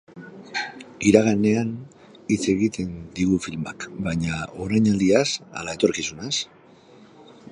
Iraganean 1.09 1.73
hitz 2.35 2.39
egiten 2.53 2.95
digu 3.19 3.37
filmak, 3.47 3.87
baina 4.09 4.41
orainaldiaz 4.65 5.27
ala 5.61 5.79
etorkizunaz? 5.79 6.33